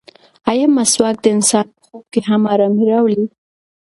ایا 0.49 0.67
مسواک 0.75 1.15
د 1.21 1.25
انسان 1.35 1.65
په 1.73 1.79
خوب 1.85 2.03
کې 2.11 2.21
هم 2.29 2.41
ارامي 2.53 2.83
راولي؟ 2.91 3.23